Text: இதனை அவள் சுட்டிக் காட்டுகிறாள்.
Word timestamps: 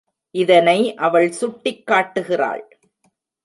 இதனை 0.31 0.95
அவள் 0.95 1.31
சுட்டிக் 1.31 1.87
காட்டுகிறாள். 1.87 2.79